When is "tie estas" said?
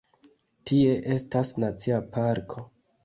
0.69-1.53